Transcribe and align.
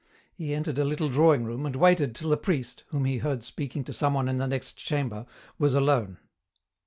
He 0.33 0.55
entered 0.55 0.79
a 0.79 0.83
little 0.83 1.09
drawing 1.09 1.43
room, 1.45 1.63
and 1.63 1.75
waited 1.75 2.15
till 2.15 2.31
the 2.31 2.35
priest, 2.37 2.85
whom 2.87 3.05
he 3.05 3.19
heard 3.19 3.43
speaking 3.43 3.83
to 3.83 3.93
someone 3.93 4.27
in 4.27 4.39
the 4.39 4.47
next 4.47 4.75
chamber, 4.77 5.27
was 5.59 5.75
alone. 5.75 6.17